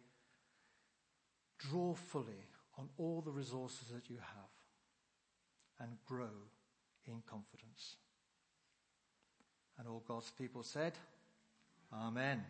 draw 1.59 1.95
fully 1.95 2.49
on 2.77 2.89
all 2.99 3.23
the 3.25 3.31
resources 3.31 3.87
that 3.95 4.11
you 4.11 4.17
have 4.17 4.51
and 5.79 5.97
grow 6.05 6.35
in 7.07 7.23
confidence. 7.25 7.95
And 9.79 9.87
all 9.87 10.03
God's 10.09 10.33
people 10.37 10.65
said, 10.65 10.95
Amen. 11.93 12.43